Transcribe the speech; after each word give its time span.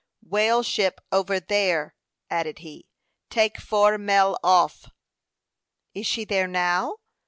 "Whale 0.23 0.63
ship 0.63 0.99
over 1.11 1.39
there," 1.39 1.93
added 2.27 2.57
he. 2.57 2.87
"Take 3.29 3.59
four 3.59 3.99
mel 3.99 4.35
off." 4.43 4.87
"Is 5.93 6.07
she 6.07 6.25
there 6.25 6.47
now?" 6.47 6.95